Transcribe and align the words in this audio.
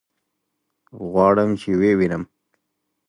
غواړم 1.09 1.49
چې 1.61 1.69
ويې 1.79 1.93
وينم. 1.99 2.23